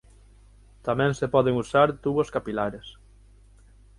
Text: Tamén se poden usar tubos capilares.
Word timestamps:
Tamén 0.87 1.11
se 1.19 1.31
poden 1.33 1.55
usar 1.63 1.87
tubos 2.03 2.31
capilares. 2.35 2.87